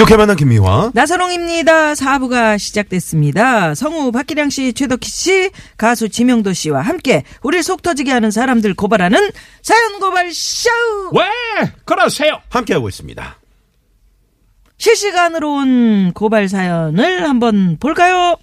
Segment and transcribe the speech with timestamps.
[0.00, 0.92] 이렇게 만난 김미화.
[0.94, 1.92] 나선홍입니다.
[1.92, 3.74] 4부가 시작됐습니다.
[3.74, 9.30] 성우 박기량 씨, 최덕희 씨, 가수 지명도 씨와 함께 우리를 속 터지게 하는 사람들 고발하는
[9.60, 10.70] 사연 고발 쇼!
[11.12, 11.26] 왜?
[11.84, 12.40] 그러세요.
[12.48, 13.36] 함께하고 있습니다.
[14.78, 18.36] 실시간으로 온 고발 사연을 한번 볼까요?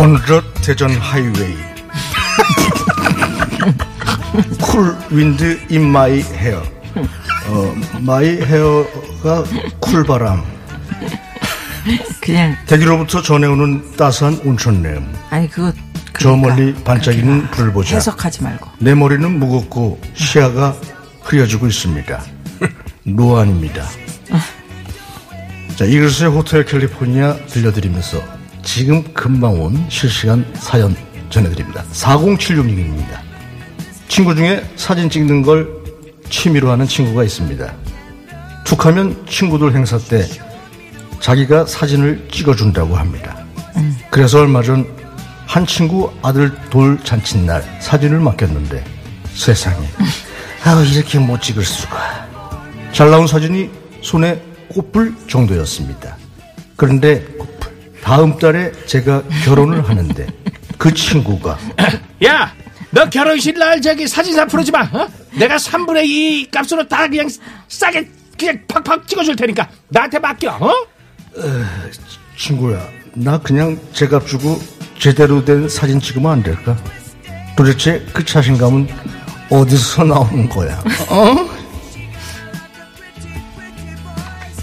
[0.00, 1.56] On a dark desert highway
[4.62, 6.62] cool wind in my hair
[7.48, 9.44] 어, my hair가
[9.78, 10.42] cool바람
[12.22, 15.70] 그냥, 대기로부터 전해오는 따스한 온천냄 아니, 그거.
[16.18, 16.48] 저 그러니까.
[16.48, 18.70] 멀리 반짝이는 불을 보자 해석하지 말고.
[18.78, 20.76] 내 머리는 무겁고 시야가
[21.24, 22.22] 흐려지고 있습니다
[23.04, 23.84] 노안입니다
[25.76, 30.94] 자 이글스의 호텔 캘리포니아 들려드리면서 지금 금방 온 실시간 사연
[31.30, 31.84] 전해드립니다.
[31.92, 33.20] 4076님입니다.
[34.08, 35.68] 친구 중에 사진 찍는 걸
[36.28, 37.72] 취미로 하는 친구가 있습니다.
[38.64, 40.26] 툭하면 친구들 행사 때
[41.20, 43.36] 자기가 사진을 찍어준다고 합니다.
[44.10, 45.00] 그래서 얼마 전
[45.50, 48.84] 한 친구 아들 돌 잔칫날 사진을 맡겼는데
[49.34, 49.84] 세상에
[50.64, 52.28] 아우 이렇게 못 찍을 수가.
[52.92, 53.68] 잘 나온 사진이
[54.00, 56.16] 손에 꼽을 정도였습니다.
[56.76, 57.26] 그런데
[58.02, 60.26] 다음 달에 제가 결혼을 하는데
[60.78, 61.58] 그 친구가
[62.24, 62.52] 야,
[62.90, 64.82] 너 결혼식 날 저기 사진사 풀어지 마.
[64.92, 65.08] 어?
[65.38, 67.28] 내가 3분의 2 값으로 다 그냥
[67.68, 70.50] 싸게 그냥 팍팍 찍어줄 테니까 나한테 맡겨.
[70.60, 70.72] 어?
[72.36, 72.80] 친구야
[73.14, 74.60] 나 그냥 제 값 주고
[74.98, 76.76] 제대로 된 사진 찍으면 안 될까?
[77.56, 78.88] 도대체 그 자신감은
[79.50, 80.82] 어디서 나오는 거야?
[81.08, 81.48] 어?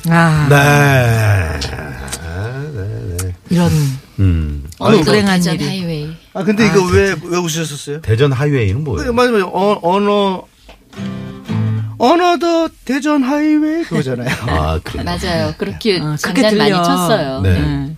[0.09, 1.46] 아, 네.
[3.49, 3.71] 이런.
[4.79, 5.65] 오늘도 불행한 대전 일이.
[5.67, 6.15] 하이웨이.
[6.33, 8.01] 아 근데 이거 왜왜 웃으셨어요?
[8.01, 9.13] 대전 하이웨이는 그, 뭐예요?
[9.13, 9.45] 맞아요.
[9.47, 10.43] 어, 언어
[11.99, 14.29] 언어도 대전 하이웨이 그거잖아요.
[14.47, 15.03] 아, 그래.
[15.03, 15.53] 맞아요.
[15.57, 16.83] 그렇게 아, 그렇게 장단 많이 들려.
[16.83, 17.41] 쳤어요.
[17.41, 17.59] 네.
[17.59, 17.95] 네.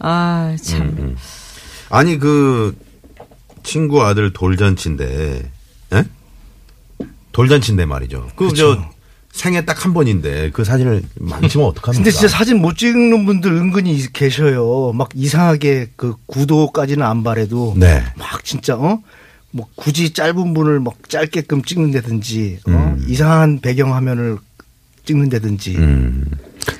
[0.00, 0.80] 아, 참.
[0.82, 1.16] 음.
[1.90, 2.76] 아니 그
[3.62, 5.50] 친구 아들 돌잔치인데,
[5.94, 6.04] 예?
[7.32, 8.28] 돌잔치인데 말이죠.
[8.36, 8.82] 그저
[9.32, 11.92] 생애 딱 한 번인데 그 사진을 망치면 어떡합니까?
[12.02, 14.92] 근데 진짜 사진 못 찍는 분들 은근히 계셔요.
[14.94, 18.02] 막 이상하게 그 구도까지는 안 바래도 네.
[18.16, 19.00] 막 진짜 어?
[19.50, 22.70] 뭐 굳이 짧은 분을 막 짧게끔 찍는다든지 어?
[22.70, 23.04] 음.
[23.08, 24.38] 이상한 배경 화면을
[25.04, 26.24] 찍는다든지 음.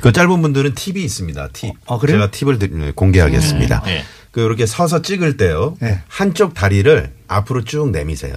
[0.00, 1.48] 그 짧은 분들은 팁이 있습니다.
[1.52, 1.72] 팁.
[1.86, 2.16] 아, 그래요?
[2.18, 3.82] 제가 팁을 드- 공개하겠습니다.
[3.86, 4.02] 네.
[4.32, 5.76] 그 이렇게 서서 찍을 때요.
[5.80, 6.00] 네.
[6.08, 8.34] 한쪽 다리를 앞으로 쭉 내미세요.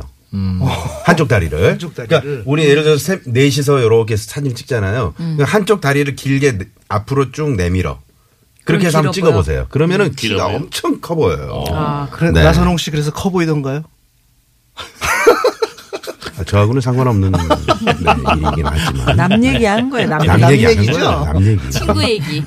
[1.06, 1.72] 한쪽 다리를.
[1.72, 2.22] 한쪽 다리를.
[2.22, 5.14] 그러니까 우리 예를 들어서 셋, 넷이서 이렇게 사진 찍잖아요.
[5.19, 5.36] 음.
[5.38, 8.00] 그러니까 한쪽 다리를 길게 내- 앞으로 쭉 내밀어.
[8.64, 9.12] 그렇게 해서 한번?
[9.14, 9.66] 찍어보세요.
[9.70, 10.56] 그러면은 키가 길어 보여?
[10.58, 11.64] 엄청 커 보여요.
[11.72, 12.44] 아, 그래 네.
[12.44, 13.84] 나선홍 씨 그래서 커 보이던가요?
[16.40, 17.38] 아, 저하고는 상관없는 네,
[18.38, 19.16] 일이긴 하지만.
[19.18, 20.08] 남 얘기하는 거예요.
[20.09, 20.94] 남, 남 남 얘기 하는 얘기죠?
[21.00, 21.25] 거예요.
[21.25, 21.70] 남 얘기.
[21.72, 22.44] 친구 얘기.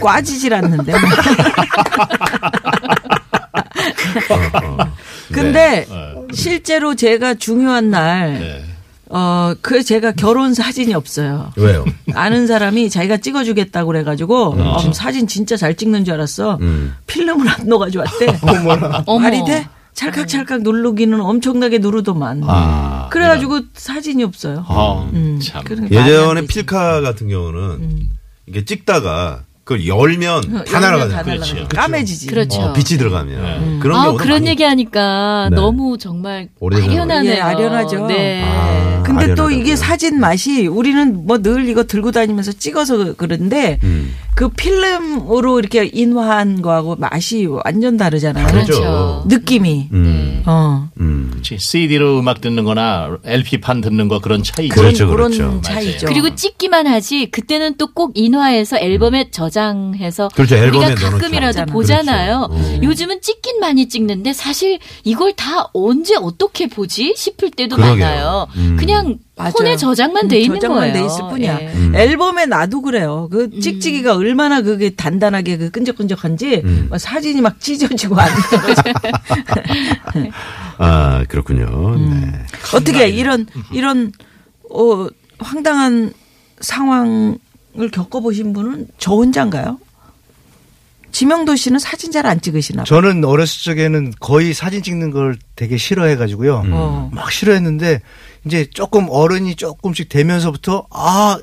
[0.00, 0.92] 꽈지질 않는데.
[0.92, 1.00] 뭐.
[5.32, 5.86] 근데
[6.36, 8.62] 실제로 제가 중요한 날,
[9.08, 11.52] 어, 그 제가 결혼 사진이 없어요.
[11.56, 11.84] 왜요?
[12.14, 16.58] 아는 사람이 자기가 찍어주겠다고 그래가지고 어, 그럼 사진 진짜 잘 찍는 줄 알았어.
[16.60, 16.94] 음.
[17.06, 18.38] 필름을 안 넣어가지고 왔대.
[19.06, 19.18] 어머.
[19.18, 19.66] 말이 돼?
[19.94, 22.42] 찰칵찰칵 누르기는 엄청나게 누르더만.
[22.46, 24.64] 아, 그래가지고 사진이 없어요.
[24.68, 25.64] 어, 음, 참.
[25.64, 26.46] 그러니까 예전에.
[26.46, 28.10] 필카 같은 경우는
[28.46, 31.10] 이게 찍다가 그걸 열면 다 날아가잖아요.
[31.10, 31.54] 다 그렇죠.
[31.54, 31.68] 날아가요.
[31.74, 32.26] 까매지지.
[32.28, 32.60] 그렇죠.
[32.60, 35.56] 어, 빛이 들어가면 그런 아, 경우도 그런 많이 얘기 하니까 네.
[35.56, 37.32] 너무 정말 오래전에 아련하네요.
[37.34, 38.06] 예, 아련하죠.
[38.06, 38.44] 네.
[38.44, 39.50] 아, 근데 또.
[39.50, 44.14] 이게 사진 맛이 우리는 뭐 늘 이거 들고 다니면서 찍어서 그런데 음.
[44.34, 48.46] 그 필름으로 이렇게 인화한 거하고 맛이 완전 다르잖아요.
[48.46, 48.72] 다르죠.
[48.72, 49.24] 그렇죠.
[49.28, 49.88] 느낌이.
[49.92, 50.42] 음.
[50.46, 50.88] 어.
[51.00, 51.28] 음.
[51.32, 51.56] 그렇지.
[51.58, 54.74] CD로 음악 듣는 거나 LP판 듣는 거 그런 차이죠.
[54.74, 55.60] 그런, 그렇죠, 그런 그렇죠.
[55.62, 56.06] 차이죠.
[56.06, 61.10] 그리고 찍기만 하지 그때는 또 꼭 인화해서 앨범에 저장해서 그렇죠, 앨범에 우리가 넣어놓죠.
[61.18, 61.72] 가끔이라도 그렇죠.
[61.72, 62.48] 보잖아요.
[62.50, 62.82] 그렇죠.
[62.82, 67.94] 요즘은 찍긴 많이 찍는데 사실 이걸 다 언제 어떻게 보지 싶을 때도 그러게요.
[68.04, 68.46] 많아요.
[68.56, 68.76] 음.
[69.02, 69.52] 그냥 맞아요.
[69.52, 70.92] 폰에 저장만 음, 돼 있는 저장만 거예요.
[70.94, 71.60] 돼 있을 뿐이야.
[71.62, 71.72] 예.
[71.74, 71.94] 음.
[71.94, 73.28] 앨범에 놔도 그래요.
[73.30, 76.86] 그 찍찍이가 얼마나 그게 단단하게 그 끈적끈적한지 음.
[76.90, 78.28] 막 사진이 막 찢어지고 안
[80.78, 81.96] 아, 그렇군요.
[81.98, 82.32] 네.
[82.74, 84.12] 어떻게 이런 이런
[84.70, 85.06] 어
[85.38, 86.12] 황당한
[86.60, 87.38] 상황을
[87.92, 89.78] 겪어보신 분은 저 혼자인가요?
[91.12, 92.84] 지명도 씨는 사진 잘 안 찍으시나 봐요.
[92.84, 96.62] 저는 어렸을 적에는 거의 사진 찍는 걸 되게 싫어해가지고요.
[96.72, 97.10] 어.
[97.12, 98.02] 막 싫어했는데
[98.46, 101.38] 이제 조금 어른이 조금씩 되면서부터 아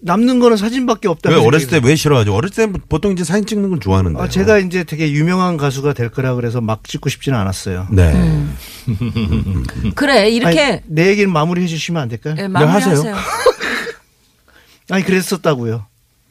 [0.00, 1.28] 남는 거는 사진밖에 없다.
[1.30, 2.34] 왜 어렸을 때 왜 싫어하죠?
[2.34, 4.18] 어렸을 때 보통 이제 사진 찍는 걸 좋아하는데.
[4.20, 7.88] 아, 제가 이제 되게 유명한 가수가 될 거라 그래서 막 찍고 싶지는 않았어요.
[7.90, 8.46] 네.
[9.94, 12.34] 그래 이렇게 아니, 내 얘기를 마무리해 주시면 안 될까요?
[12.38, 12.94] 예, 마무리하세요.
[12.96, 13.16] 하세요.
[14.90, 15.84] 아니 그랬었다고요.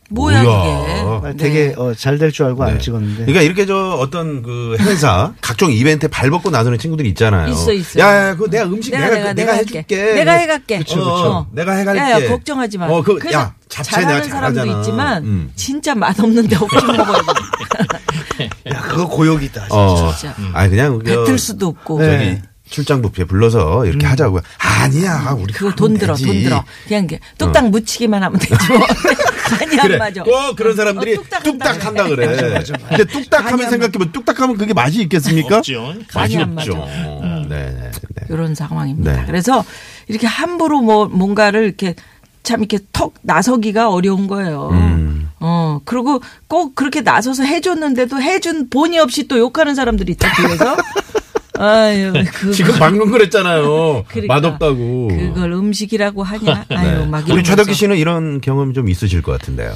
[0.09, 1.21] 뭐야 뭐야.
[1.21, 1.27] 그게?
[1.27, 2.71] 아, 되게 잘될 줄 알고 네.
[2.71, 3.25] 안 찍었는데.
[3.25, 7.51] 그러니까 이렇게 저 어떤 그 행사, 각종 이벤트에 발벗고 나서는 친구들이 있잖아요.
[7.51, 7.99] 있어, 있어.
[7.99, 9.77] 야, 야, 그거 내가 음식 내가, 내가, 내가, 내가, 해줄게.
[9.79, 10.13] 할게.
[10.13, 10.77] 내가 해갈게.
[10.79, 11.27] 그쵸, 그쵸, 그쵸.
[11.27, 11.47] 어.
[11.51, 11.99] 내가 해갈게.
[11.99, 12.87] 야, 야, 걱정하지 마.
[12.87, 14.79] 어, 그, 야, 잡채 잘하는 내가 사람도 잘하잖아.
[14.79, 15.51] 있지만 음.
[15.55, 17.21] 진짜 맛없는데 없이 먹어야
[18.37, 18.49] 돼.
[18.69, 19.61] 야 그거 고역이다.
[19.61, 19.75] 진짜.
[19.75, 20.13] 어.
[20.15, 20.35] 진짜.
[20.53, 20.99] 아니, 그냥.
[20.99, 21.99] 그 뱉을 수도 없고.
[21.99, 22.41] 저기 네.
[22.75, 24.41] 출장 뷔페 불러서 이렇게 하자고요.
[24.57, 26.61] 아니야, 우리 그거 돈 들어, 돈 들어.
[26.85, 28.79] 그냥 이게 뚝딱 묻히기만 하면 되지 뭐.
[29.61, 29.97] 안 그래.
[29.97, 30.23] 맞아.
[30.23, 32.27] 꼭 그런 사람들이 어, 뚝딱 한다 뚝딱 한다 그래.
[32.89, 35.59] 근데 뚝딱 간이 하면 안 생각해보면 뚝딱 하면 그게 맛이 있겠습니까?
[35.59, 35.93] 없죠.
[36.13, 36.75] 맛이 없죠.
[36.75, 37.45] 맞아.
[37.47, 38.25] 네, 네, 네.
[38.29, 39.13] 이런 상황입니다.
[39.13, 39.23] 네.
[39.25, 39.63] 그래서
[40.09, 41.95] 이렇게 함부로 뭐 뭔가를 이렇게
[42.43, 44.67] 참 이렇게 턱 나서기가 어려운 거예요.
[44.73, 45.29] 음.
[45.39, 50.33] 어, 그리고 꼭 그렇게 나서서 해줬는데도 해준 본의 없이 또 욕하는 사람들이 있다.
[50.35, 50.75] 그래서
[51.57, 54.05] 아유, 그 지금 방금 그랬잖아요.
[54.07, 54.33] 그러니까.
[54.33, 55.07] 맛없다고.
[55.09, 56.65] 그걸 음식이라고 하냐?
[56.69, 57.05] 아유, 네.
[57.05, 57.43] 막 우리.
[57.43, 59.73] 최덕기 씨는 이런 경험 좀 있으실 것 같은데요.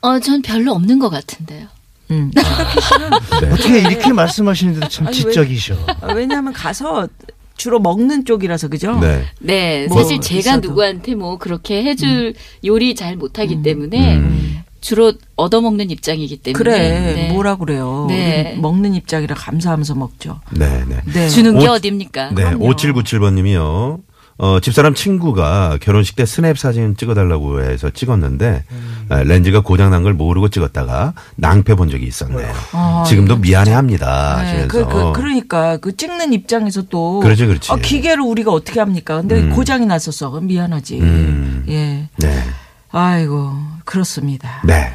[0.00, 1.66] 어, 전 별로 없는 것 같은데요.
[2.10, 2.30] 음.
[3.40, 3.50] 네.
[3.50, 5.76] 어떻게 이렇게 말씀하시는데도 참 아니, 왜- 지적이셔.
[6.00, 7.06] 아, 왜냐하면 가서
[7.56, 8.98] 주로 먹는 쪽이라서 그죠?
[9.00, 9.24] 네.
[9.40, 10.68] 네, 뭐 사실 제가 있어도.
[10.68, 12.32] 누구한테 뭐 그렇게 해줄
[12.64, 13.62] 요리 잘 못하기 음.
[13.62, 14.47] 때문에 음.
[14.80, 17.32] 주로 얻어먹는 입장이기 때문에 그래 네.
[17.32, 18.06] 뭐라 그래요?
[18.08, 18.56] 네.
[18.60, 20.40] 먹는 입장이라 감사하면서 먹죠.
[20.52, 21.00] 네, 네.
[21.12, 21.28] 네.
[21.28, 22.30] 주는 게 오- 어딥니까?
[22.30, 22.68] 네, 그럼요.
[22.74, 24.00] 5797번님이요.
[24.40, 28.64] 어, 집사람 친구가 결혼식 때 스냅 사진 찍어달라고 해서 찍었는데
[29.08, 32.48] 아, 렌즈가 고장난 걸 모르고 찍었다가 낭패 본 적이 있었네요.
[32.70, 34.36] 아, 지금도 미안해합니다.
[34.36, 34.68] 네, 하시면서.
[34.68, 37.72] 그, 그, 그러니까 그 찍는 입장에서 또 그렇지, 그렇지.
[37.72, 39.16] 아, 기계를 우리가 어떻게 합니까?
[39.20, 39.50] 근데 음.
[39.50, 40.30] 고장이 났었어.
[40.30, 41.00] 그럼 미안하지.
[41.00, 41.64] 음.
[41.68, 42.08] 예.
[42.18, 42.42] 네,
[42.92, 43.52] 아이고
[43.88, 44.60] 그렇습니다.
[44.64, 44.92] 네.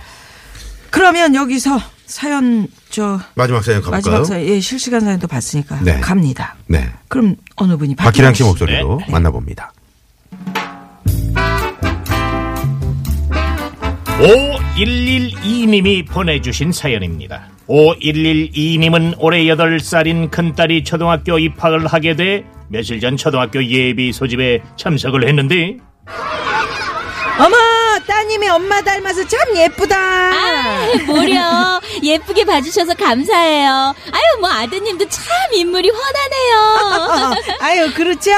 [0.92, 3.98] 그러면 여기서 사연 저 마지막 사연 가볼까요?
[3.98, 6.00] 마지막 사연 예 실시간 사연도 봤으니까 네.
[6.00, 6.56] 갑니다.
[6.68, 6.92] 네.
[7.08, 9.12] 그럼 어느 분이 박기량 씨 목소리로 네.
[9.12, 9.74] 만나봅니다.
[14.76, 17.50] 5112님이 보내주신 사연입니다.
[17.68, 25.78] 5112님은 올해 8살인 큰딸이 초등학교 입학을 하게 돼 며칠 전 초등학교 예비 소집에 참석을 했는데
[27.40, 27.73] 어머
[28.08, 29.98] 따님이 엄마 닮아서 참 예쁘다.
[29.98, 31.82] 아, 뭐려.
[32.02, 33.96] 예쁘게 봐주셔서 감사해요.
[34.12, 35.24] 아유, 뭐 아드님도 참
[35.54, 37.36] 인물이 훤하네요.
[37.60, 38.32] 아유 그렇죠.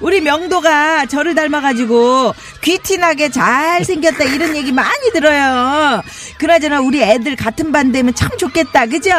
[0.00, 6.02] 우리 명도가 저를 닮아가지고 귀티나게 잘 생겼다 이런 얘기 많이 들어요.
[6.38, 9.10] 그나저나 우리 애들 같은 반 되면 참 좋겠다, 그죠?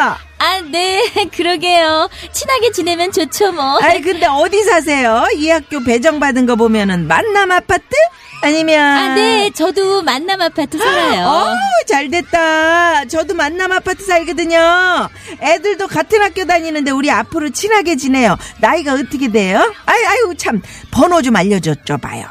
[0.44, 1.02] 아, 네,
[1.34, 2.10] 그러게요.
[2.32, 3.78] 친하게 지내면 좋죠, 뭐.
[3.78, 5.26] 아니 근데 어디 사세요?
[5.36, 7.84] 이 학교 배정 받은 거 보면은 만남 아파트?
[8.42, 11.24] 아니면 아, 네, 저도 만남 아파트 살아요.
[11.26, 11.54] 어,
[11.86, 13.06] 잘 됐다.
[13.06, 15.08] 저도 만남 아파트 살거든요.
[15.40, 18.36] 애들도 같은 학교 다니는데 우리 앞으로 친하게 지내요.
[18.58, 19.72] 나이가 어떻게 돼요?
[19.86, 20.60] 아유, 아유, 참.
[20.90, 22.26] 번호 좀 알려줘 봐요.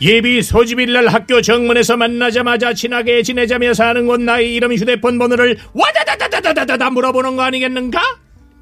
[0.00, 7.36] 예비 소집일날 학교 정문에서 만나자마자 친하게 지내자며 사는 곳 나이 이름 휴대폰 번호를 와다다다다다다다 물어보는
[7.36, 8.00] 거 아니겠는가?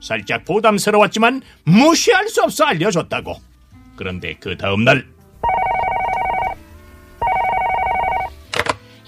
[0.01, 3.35] 살짝 부담스러웠지만 무시할 수 없어 알려줬다고.
[3.97, 5.07] 그런데 그 다음날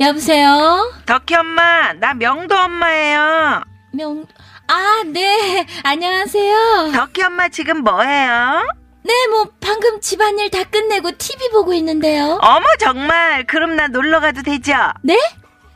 [0.01, 0.93] 여보세요?
[1.07, 3.63] 덕희 엄마, 나 명도 엄마예요.
[3.93, 4.27] 명,
[4.69, 6.93] 아, 네, 안녕하세요.
[6.93, 8.67] 덕희 엄마 지금 뭐해요?
[9.07, 12.39] 네, 뭐, 방금 집안일 다 끝내고 TV 보고 있는데요.
[12.43, 13.47] 어머, 정말.
[13.47, 14.73] 그럼 나 놀러 가도 되죠?
[15.03, 15.17] 네?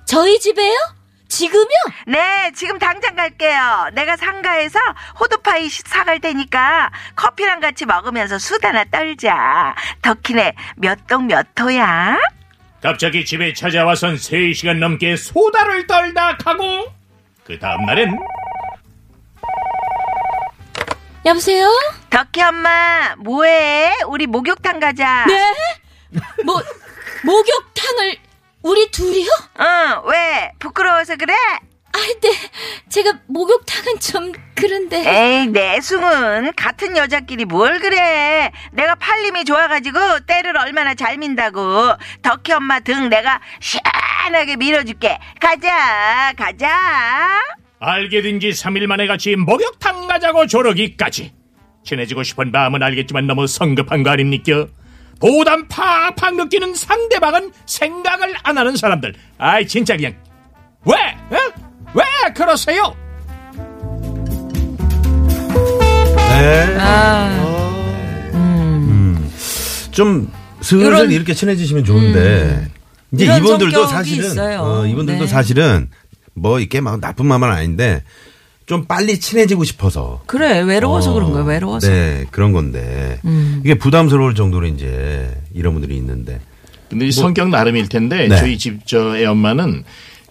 [0.04, 0.74] 저희 집에요?
[1.28, 1.68] 지금요?
[2.08, 3.90] 네, 지금 당장 갈게요.
[3.92, 4.80] 내가 상가에서
[5.20, 9.76] 호두파이 사갈 테니까 커피랑 같이 먹으면서 수다나 떨자.
[10.02, 12.18] 덕희네 몇 동 몇 호야?
[12.82, 16.64] 갑자기 집에 찾아와선 3시간 넘게 소다를 떨다 가고
[17.44, 18.18] 그 다음날엔
[21.26, 21.68] 여보세요?
[22.10, 23.92] 덕희 엄마, 뭐해?
[24.08, 25.24] 우리 목욕탕 가자.
[25.26, 25.54] 네?
[26.44, 26.60] 뭐,
[27.24, 28.16] 목욕탕을
[28.62, 29.28] 우리 둘이요?
[29.60, 30.52] 응, 왜?
[30.58, 31.32] 부끄러워서 그래?
[31.92, 32.30] 아, 네.
[32.88, 34.98] 제가 목욕탕은 좀 그런데.
[35.06, 42.78] 에이 내숭은 같은 여자끼리 뭘 그래 내가 팔림이 좋아가지고 때를 얼마나 잘 민다고 덕희 엄마
[42.80, 46.68] 등 내가 시원하게 밀어줄게 가자 가자
[47.80, 51.32] 알게 된 지 3일 만에 같이 목욕탕 가자고 조르기까지.
[51.84, 54.66] 친해지고 싶은 마음은 알겠지만 너무 성급한 거 아닙니까?
[55.20, 59.14] 보담 팍팍 느끼는 상대방은 생각을 안 하는 사람들.
[59.38, 60.14] 아이 진짜 그냥
[60.86, 60.94] 왜?
[61.36, 61.40] 어?
[61.94, 62.94] 왜 그러세요?
[66.40, 66.76] 네.
[66.78, 67.46] 아,
[69.90, 70.30] 좀
[70.62, 72.70] 슬슬 이런- 이렇게 친해지시면 좋은데
[73.12, 74.60] 이제 이런 이분들도 사실은 있어요.
[74.60, 75.26] 어, 이분들도 네.
[75.26, 75.90] 사실은
[76.34, 78.02] 뭐 이렇게 막 나쁜 마음은 아닌데
[78.70, 81.92] 좀 빨리 친해지고 싶어서 그래 외로워서 어, 그런 거야 외로워서 음.
[81.92, 83.18] 네 그런 건데
[83.64, 86.38] 이게 부담스러울 정도로 이제 이런 분들이 있는데
[86.88, 88.36] 근데 이 성격 나름일 텐데 네.
[88.36, 89.82] 저희 집 저 애 엄마는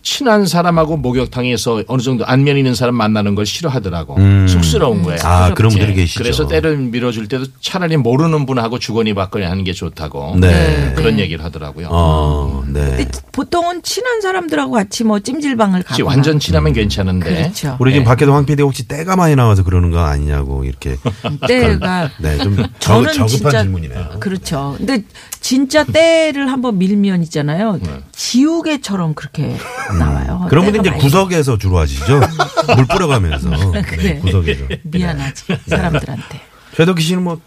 [0.02, 4.18] 친한 사람하고 목욕탕에서 어느 정도 안면 있는 사람 만나는 걸 싫어하더라고.
[4.48, 5.18] 쑥스러운 거야.
[5.24, 6.24] 아 그런 분들이 예, 계시죠.
[6.24, 10.36] 그래서 때를 밀어줄 때도 차라리 모르는 분하고 주거니 받거니 하는 게 좋다고.
[10.40, 10.94] 네.
[10.96, 11.88] 그런 얘기를 하더라고요.
[11.92, 13.08] 어, 네.
[13.32, 17.30] 보통은 친한 사람들하고 같이 뭐 찜질방을 가거나 완전 친하면 괜찮은데.
[17.44, 20.98] 그렇죠 우리 지금 밖에서 황 PD 혹시 때가 많이 나와서 그러는 거 아니냐고 이렇게
[21.48, 24.10] 때가 네 좀 저는 저급한 진짜 질문이네요.
[24.20, 24.76] 그렇죠.
[24.78, 25.04] 근데
[25.42, 27.80] 진짜 때를 한번 밀면 있잖아요.
[27.82, 28.02] 네.
[28.12, 29.56] 지우개처럼 그렇게
[29.98, 30.46] 나와요.
[30.50, 32.20] 그런 분들 이제 구석에서 주로 하시죠.
[32.76, 34.20] 물 뿌려가면서 네, 그래.
[34.20, 34.66] 구석에서.
[34.84, 36.42] 미안하지 사람들한테.
[36.76, 37.40] 최덕희 씨는 뭐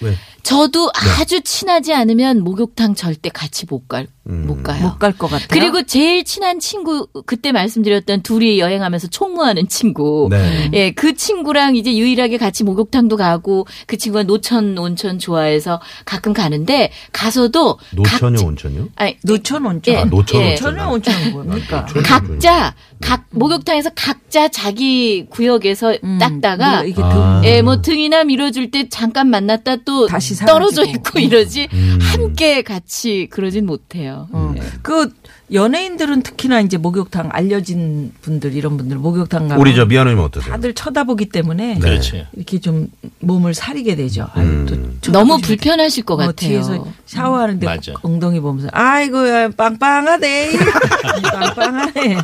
[0.00, 0.16] 왜?
[0.50, 1.10] 저도 네.
[1.20, 4.46] 아주 친하지 않으면 목욕탕 절대 같이 못 갈, 음.
[4.46, 4.80] 못 가요.
[4.80, 5.48] 못 갈 것 같아요.
[5.50, 10.28] 그리고 제일 친한 친구 그때 말씀드렸던 둘이 여행하면서 총무하는 친구.
[10.30, 10.70] 네.
[10.72, 16.92] 예, 그 친구랑 이제 유일하게 같이 목욕탕도 가고 그 친구가 노천 온천 좋아해서 가끔 가는데
[17.12, 18.88] 가서도 노천요 각- 온천요?
[18.94, 19.94] 아니 노천 온천.
[19.94, 20.50] 예, 아, 노천 예.
[20.52, 20.74] 온천.
[20.76, 21.86] 노천은 온천은 뭡니까?
[21.92, 22.02] 노천.
[22.04, 27.42] 각자 각 목욕탕에서 각자 자기 구역에서 음, 닦다가 뭐야, 이게 아.
[27.44, 30.84] 예, 뭐 등이나 밀어줄 때 잠깐 만났다 또 다시 떨어져.
[30.84, 31.98] 있고 이러지 음.
[32.00, 34.28] 함께 같이 그러진 못해요.
[34.32, 34.54] 어.
[34.56, 34.62] 예.
[34.82, 35.12] 그
[35.52, 40.52] 연예인들은 특히나 이제 목욕탕 알려진 분들 이런 분들 목욕탕 가면 우리 저 미아노님 어떠세요?
[40.52, 41.78] 다들 쳐다보기 때문에 네.
[41.78, 42.26] 그렇지.
[42.34, 42.88] 이렇게 좀
[43.20, 44.26] 몸을 사리게 되죠.
[44.34, 44.98] 아유, 음.
[45.00, 46.34] 또 너무 불편하실 것 어, 같아요.
[46.34, 47.92] 뒤에서 샤워하는데 맞아.
[48.02, 50.50] 엉덩이 보면서 아이고 야, 빵빵하대
[51.32, 51.92] 빵빵하네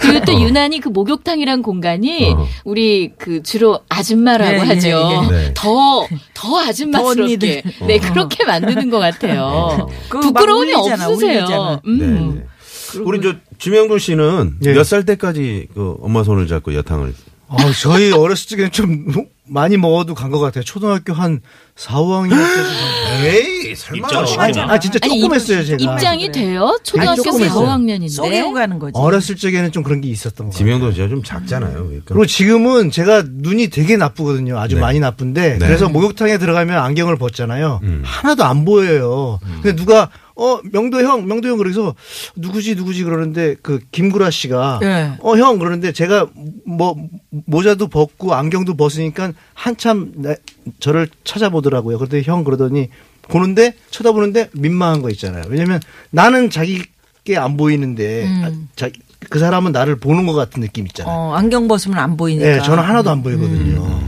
[0.00, 2.46] 그리고 또 유난히 그 목욕탕이란 공간이 어.
[2.64, 4.88] 우리 그 주로 아줌마라고 네, 하죠.
[4.88, 5.30] 예, 예.
[5.30, 5.54] 네.
[5.54, 7.62] 더, 더 아줌마스럽게.
[7.86, 9.88] 네, 그렇게 만드는 것 같아요.
[10.08, 11.40] 그거 부끄러움이 막 없으세요.
[11.40, 11.80] 울리잖아.
[11.86, 11.98] 음.
[11.98, 12.06] 네,
[12.40, 13.00] 네.
[13.04, 14.72] 우리 저 주명돈 씨는 예.
[14.72, 17.12] 몇살 때까지 그 엄마 손을 잡고 여탕을
[17.50, 19.06] 어, 저희 어렸을 적에는 좀
[19.46, 20.62] 많이 먹어도 간 것 같아요.
[20.64, 21.40] 초등학교 한
[21.76, 22.68] 4, 5학년 때도.
[23.24, 24.70] 에이 설마 입장.
[24.70, 25.94] 아, 진짜 아니, 조금 입- 했어요, 제가.
[25.94, 26.78] 입장이 돼요?
[26.82, 27.66] 초등학교 조금 4, 했어요.
[27.66, 28.10] 5학년인데.
[28.10, 30.58] 쏘개고 가는 거지 어렸을 적에는 좀 그런 게 있었던 것 같아요.
[30.58, 31.72] 지명도 씨가 좀 작잖아요.
[31.72, 32.04] 그러니까.
[32.06, 34.58] 그리고 지금은 제가 눈이 되게 나쁘거든요.
[34.58, 34.80] 아주 네.
[34.82, 35.52] 많이 나쁜데.
[35.52, 35.58] 네.
[35.58, 37.80] 그래서 목욕탕에 들어가면 안경을 벗잖아요.
[37.82, 38.02] 음.
[38.04, 39.38] 하나도 안 보여요.
[39.62, 41.94] 근데 누가 어 명도 형, 명도 형 그래서
[42.36, 45.12] 누구지 누구지 그러는데 그 김구라 씨가 네.
[45.20, 46.28] 어형 그러는데 제가
[46.64, 46.96] 뭐
[47.30, 50.36] 모자도 벗고 안경도 벗으니까 한참 나-
[50.78, 51.98] 저를 찾아보더라고요.
[51.98, 52.88] 그런데 형 그러더니
[53.22, 55.42] 보는데 쳐다보는데 민망한 거 있잖아요.
[55.48, 55.80] 왜냐면
[56.10, 58.88] 나는 자기께 안 보이는데 아, 자,
[59.28, 61.12] 그 사람은 나를 보는 것 같은 느낌 있잖아요.
[61.12, 64.00] 어, 안경 벗으면 안 보이니까 네, 저는 하나도 안 보이거든요.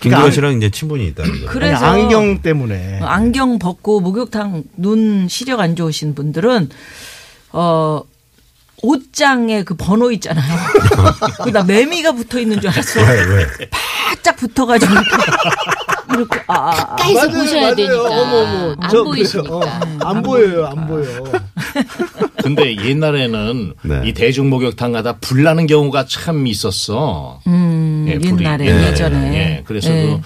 [0.00, 1.46] 그러니까 씨랑 이제 친분이 있다는 거.
[1.46, 1.68] 그래.
[1.68, 3.00] 그래서- 아니, 안경 때문에.
[3.02, 6.68] 어, 안경 벗고 목욕탕 눈 시력 안 좋으신 분들은
[7.52, 8.02] 어
[8.82, 10.46] 옷장에 그 번호 있잖아요.
[11.42, 13.00] 그나 매미가 붙어 있는 줄 알았어.
[13.00, 13.46] 왜 왜?
[13.70, 15.08] 바짝 붙어가지고 이렇게,
[16.14, 16.74] 이렇게 아, 아, 아.
[16.96, 17.74] 가까이서 맞아요, 보셔야 맞아요.
[17.74, 18.02] 되니까.
[18.02, 18.76] 어머, 어머.
[18.80, 19.54] 안저 보이시니까.
[19.56, 19.60] 어,
[20.04, 21.04] 안 보여요, 안 보여.
[22.42, 24.02] 근데 옛날에는 네.
[24.04, 27.40] 이 대중 목욕탕 가다 불 나는 경우가 참 있었어.
[27.48, 27.77] 음,
[28.08, 28.44] 예, 불이.
[28.44, 30.02] 옛날에 예, 예전에 예, 그래서 예.
[30.02, 30.20] 그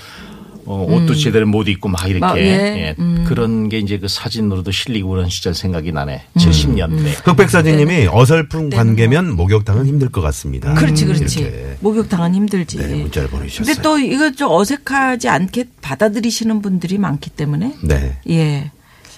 [0.65, 2.43] 어, 옷도 제대로 못 입고 막 이렇게 막, 예.
[2.43, 6.23] 예, 그런 게 이제 그 사진으로도 실리고 그런 시절 생각이 나네.
[6.37, 7.27] 70년대.
[7.27, 10.75] 흑백사진님이 어설픈 관계면 목욕탕은 힘들 것 같습니다.
[10.75, 12.79] 그렇지 그렇지 이렇게 목욕탕은 힘들지.
[12.79, 13.75] 네, 문자를 보내주셨어요.
[13.75, 18.19] 근데 또 이거 좀 어색하지 않게 받아들이시는 분들이 많기 때문에 네.
[18.31, 18.71] 예.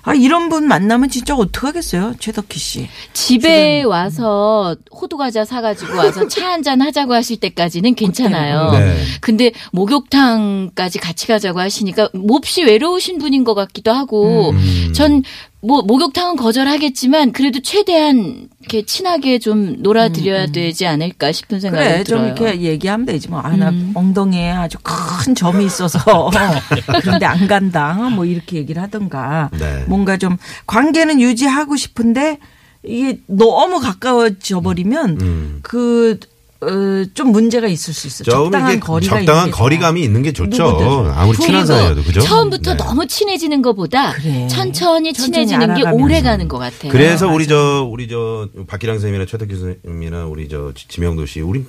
[0.07, 2.89] 아 이런 분 만나면 진짜 어떡하겠어요, 최덕희 씨.
[3.15, 8.71] 집에 와서 호두 과자 사가지고 와서 차 한 잔 하자고 하실 때까지는 괜찮아요.
[8.73, 8.97] 네.
[9.21, 14.93] 근데 목욕탕까지 같이 가자고 하시니까 몹시 외로우신 분인 것 같기도 하고 음.
[14.95, 15.23] 전
[15.67, 22.05] 뭐 목욕탕은 거절하겠지만 그래도 최대한 이렇게 친하게 좀 놀아드려야 되지 않을까 싶은 생각이 음, 그래,
[22.05, 22.53] 좀 들어요.
[22.53, 23.41] 이렇게 얘기하면 되지 뭐.
[23.41, 23.93] 아, 나 음.
[23.95, 26.31] 엉덩이에 아주 큰 점이 있어서
[27.01, 27.95] 그런데 안 간다.
[27.95, 29.51] 뭐 이렇게 얘기를 하던가.
[29.59, 29.85] 네.
[29.87, 32.39] 뭔가 좀 관계는 유지하고 싶은데
[32.83, 36.19] 이게 너무 가까워져 버리면 그,
[36.65, 38.25] 어, 좀 문제가 있을 수 있어요.
[38.25, 39.51] 좀 적당한 거리가 적당한 게.
[39.53, 40.65] 거리감이 있는 게 좋죠.
[40.73, 41.11] 누구든.
[41.13, 42.21] 아무리 친한 사이여도 그죠?
[42.21, 42.77] 처음부터 네.
[42.77, 44.47] 너무 친해지는 것보다 그래.
[44.49, 46.05] 천천히 천천히 친해지는 게 알아가면서.
[46.05, 46.91] 오래 가는 것 같아요.
[46.93, 51.65] 그래서 우리 저 우리 저 박기량 선생님이나 최덕기 선생님이나 우리 저 지- 지명도 씨 우리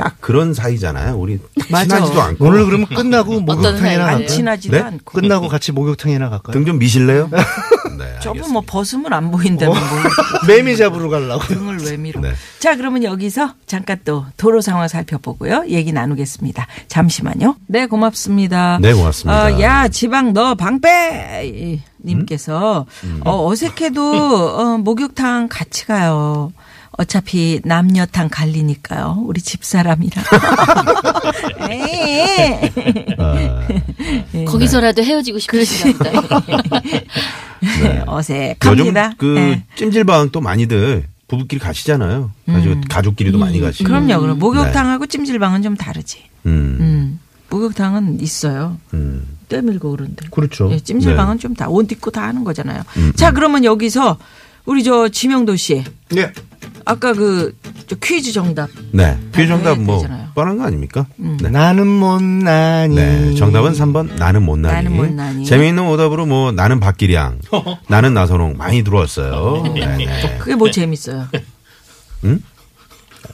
[0.00, 1.16] 딱 그런 사이잖아요.
[1.18, 1.38] 우리.
[1.66, 4.26] 친하지도 않고 오늘 그러면 끝나고 목욕탕이나 갈까요?
[4.26, 4.82] 친하지도 네?
[4.82, 5.12] 않고.
[5.20, 6.52] 끝나고 같이 목욕탕이나 갈까요?
[6.54, 7.28] 등 좀 미실래요?
[7.98, 8.18] 네.
[8.22, 8.50] 저분.
[8.52, 9.88] 뭐 벗으면 안 보인다면 뭐
[10.48, 11.44] 매미 잡으러 가려고.
[11.44, 12.20] 등을 왜 밀어.
[12.20, 12.32] 네.
[12.58, 15.64] 자, 그러면 여기서 잠깐 또 도로 상황 살펴보고요.
[15.68, 16.66] 얘기 나누겠습니다.
[16.88, 17.56] 잠시만요.
[17.66, 18.78] 네, 고맙습니다.
[18.80, 19.44] 네, 고맙습니다.
[19.46, 21.78] 어, 야, 지방 너 방빼!
[22.02, 23.20] 님께서 음?
[23.24, 24.02] 어, 어색해도
[24.58, 26.52] 어, 목욕탕 같이 가요.
[27.00, 29.22] 어차피 남녀탕 갈리니까요.
[29.24, 30.22] 우리 집사람이랑.
[31.70, 32.70] 에이.
[33.16, 33.66] 아,
[34.46, 36.42] 거기서라도 헤어지고 싶으신가 보다.
[37.60, 39.04] 네, 어색합니다.
[39.06, 39.64] 요즘 그 네.
[39.76, 42.32] 찜질방 또 많이들 부부끼리 가시잖아요.
[42.44, 43.88] 가지고 가족끼리도 많이 가시고.
[43.88, 44.06] 음.
[44.06, 44.20] 그럼요.
[44.20, 46.18] 그럼 목욕탕하고 찜질방은 좀 다르지.
[46.18, 46.50] 네.
[46.50, 46.76] 음.
[46.80, 47.20] 음.
[47.48, 48.76] 목욕탕은 있어요.
[48.92, 49.26] 음.
[49.48, 50.26] 떼밀고 그런데.
[50.30, 50.70] 그렇죠.
[50.70, 51.40] 예, 찜질방은 네.
[51.40, 52.82] 좀다 옷 입고 다 하는 거잖아요.
[52.98, 54.18] 음, 자, 그러면 여기서
[54.66, 56.30] 우리 저 지명도 씨 네.
[56.84, 59.16] 아까 그저 퀴즈 정답 네.
[59.34, 60.24] 퀴즈 정답 뭐 되잖아요.
[60.26, 60.30] 음.
[60.34, 61.06] 뻔한 거 아닙니까?
[61.16, 61.48] 네.
[61.50, 62.94] 나는 못나니.
[62.94, 64.74] 네, 정답은 3번 나는 못나니.
[64.74, 65.44] 나는 못나니.
[65.44, 67.40] 재미있는 오답으로 뭐 나는 박기량,
[67.88, 69.72] 나는 나선홍 많이 들어왔어요.
[69.74, 70.38] 네, 네.
[70.38, 71.26] 그게 뭐 재밌어요.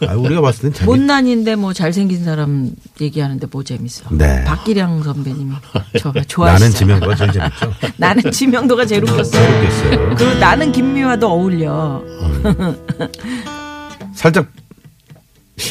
[0.07, 0.87] 아, 우리가 봤을 땐 재미.
[0.87, 4.05] 못난인데 뭐 잘생긴 사람 얘기하는데 뭐 재밌어.
[4.11, 4.45] 네.
[4.45, 5.53] 박기량 선배님이
[6.00, 6.65] 저 좋아하시죠.
[6.65, 7.73] 나는 지명도가 제일 재밌죠.
[7.97, 9.43] 나는 지명도가 제일 웃겼어요.
[9.43, 10.15] 재밌겠어요.
[10.17, 12.03] 그리고 나는 김미화도 어울려.
[14.15, 14.47] 살짝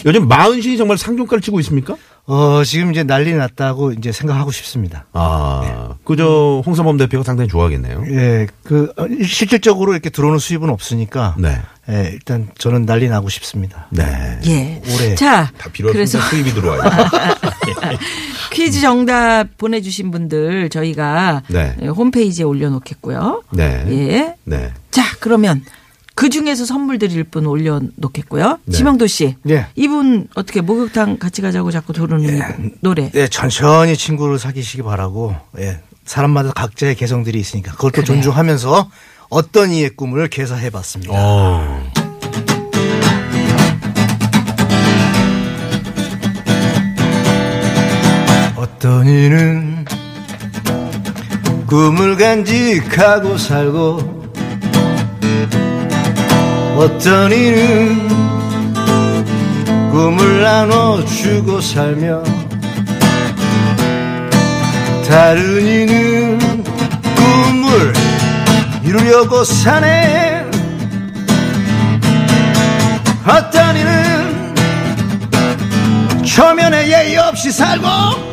[0.05, 1.95] 요즘 마흔신이 정말 상종가를 치고 있습니까?
[2.27, 5.05] 어, 지금 이제 난리 났다고 이제 생각하고 싶습니다.
[5.13, 8.03] 아, 그저 홍서범 대표가 상당히 좋아하겠네요.
[8.09, 11.35] 예, 그, 어, 실질적으로 이렇게 들어오는 수입은 없으니까.
[11.37, 11.61] 네.
[11.87, 13.85] 예, 일단 저는 난리 나고 싶습니다.
[13.91, 14.39] 네.
[14.47, 14.81] 예.
[14.91, 16.81] 올해 자, 다 그래서 수입이 들어와요.
[18.51, 21.75] 퀴즈 정답 보내주신 분들 저희가 네.
[21.83, 23.43] 예, 홈페이지에 올려놓겠고요.
[23.51, 23.85] 네.
[23.89, 24.35] 예.
[24.45, 24.73] 네.
[24.89, 25.63] 자, 그러면
[26.15, 28.59] 그 중에서 선물 드릴 분 올려놓겠고요.
[28.65, 28.77] 네.
[28.77, 29.35] 지명도 씨.
[29.49, 29.67] 예.
[29.75, 33.11] 이분 어떻게 목욕탕 같이 가자고 자꾸 부르는 이분 노래.
[33.11, 35.81] 네, 천천히 친구를 사귀시기 바라고, 예.
[36.05, 38.89] 사람마다 각자의 개성들이 있으니까 그걸 또 존중하면서
[39.29, 41.11] 어떤 이의 꿈을 개사해 봤습니다.
[41.13, 41.83] 어.
[48.55, 49.85] 어떤 이는
[51.67, 54.15] 꿈을 간직하고 살고
[56.75, 58.07] 어떤 이는
[59.91, 62.21] 꿈을 나눠주고 살며
[65.07, 66.37] 다른 이는
[67.15, 67.93] 꿈을
[68.83, 70.45] 이루려고 사네.
[73.25, 74.55] 어떤 이는
[76.25, 78.24] 초면에 예의 없이 살고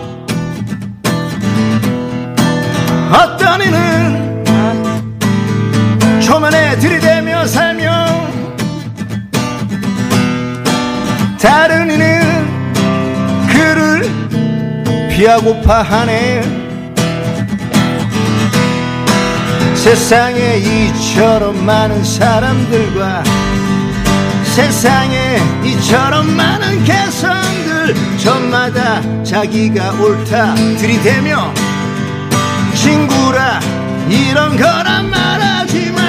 [15.22, 16.42] 피하고파 하네
[19.76, 23.22] 세상에 이처럼 많은 사람들과
[24.42, 31.54] 세상에 이처럼 많은 개성들 저마다 자기가 옳다 들이대며
[32.74, 33.60] 친구라
[34.08, 36.04] 이런 거란 말하지만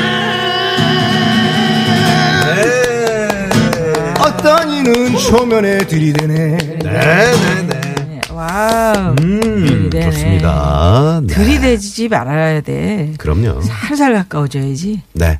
[4.19, 7.61] 어떤 이는 초면에 들이대네 네네네.
[7.67, 7.72] 네.
[8.47, 9.15] 와우.
[9.21, 10.11] 음, 들이대네.
[10.11, 11.21] 좋습니다.
[11.23, 11.33] 네.
[11.33, 13.13] 들이대지 말아야 돼.
[13.17, 13.61] 그럼요.
[13.61, 15.01] 살살 가까워져야지.
[15.13, 15.39] 네.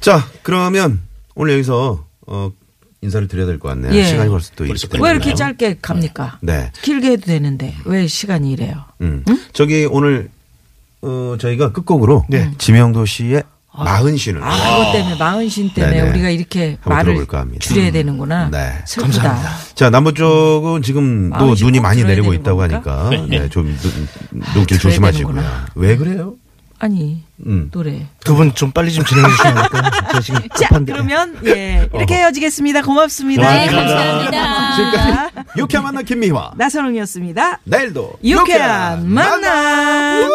[0.00, 1.00] 자, 그러면
[1.34, 2.50] 오늘 여기서 어,
[3.02, 3.92] 인사를 드려야 될 것 같네요.
[3.94, 4.04] 예.
[4.04, 5.34] 시간이 벌써 또 이렇게 왜 이렇게.
[5.34, 6.38] 짧게 갑니까?
[6.42, 6.72] 네.
[6.82, 8.84] 길게 해도 되는데 왜 시간이 이래요?
[9.02, 9.24] 음.
[9.52, 10.30] 저기 오늘
[11.02, 12.50] 어, 저희가 끝곡으로 네.
[12.58, 13.42] 지명도 씨의
[13.84, 16.10] 마흔신을 아, 그것 때문에 마흔신 때문에 네네.
[16.10, 17.26] 우리가 이렇게 말을.
[17.60, 18.48] 줄여야 되는구나.
[18.50, 18.72] 네.
[18.86, 19.38] 슬프다.
[19.74, 23.06] 자, 남부 쪽은 지금 또 눈이 꼭 많이 내리고 있다고 겁니까?
[23.06, 24.08] 하니까 네, 좀 눈,
[24.54, 25.34] 눈길 들어야 조심하시고요.
[25.34, 25.66] 되는구나.
[25.74, 26.34] 왜 그래요?
[26.80, 27.70] 아니 음.
[27.72, 28.06] 노래.
[28.24, 29.90] 두 분 좀 빨리 좀 진행해 주시면 안 될까요?
[30.12, 30.68] 저 지금 자.
[30.86, 32.82] 그러면 예 이렇게 헤어지겠습니다.
[32.82, 33.52] 고맙습니다.
[33.52, 34.76] 네, 감사합니다.
[34.76, 36.52] 지금까지 유쾌한 만남 김미화.
[36.56, 37.60] 나선홍이었습니다.
[37.64, 40.28] 내일도 유쾌한 만남.